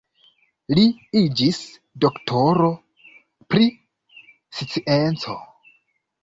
Li 0.77 0.85
iĝis 1.19 1.59
doktoro 2.05 2.71
pri 3.55 3.69
scienco. 4.63 5.37